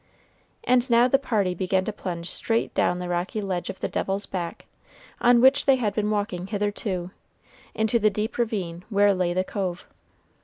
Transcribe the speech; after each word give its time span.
And 0.63 0.89
now 0.89 1.07
the 1.07 1.19
party 1.19 1.53
began 1.53 1.85
to 1.85 1.93
plunge 1.93 2.31
straight 2.31 2.73
down 2.73 2.97
the 2.97 3.07
rocky 3.07 3.39
ledge 3.39 3.69
of 3.69 3.81
the 3.81 3.87
Devil's 3.87 4.25
Back, 4.25 4.65
on 5.19 5.41
which 5.41 5.67
they 5.67 5.75
had 5.75 5.93
been 5.93 6.09
walking 6.09 6.47
hitherto, 6.47 7.11
into 7.75 7.99
the 7.99 8.09
deep 8.09 8.39
ravine 8.39 8.83
where 8.89 9.13
lay 9.13 9.35
the 9.35 9.43
cove. 9.43 9.85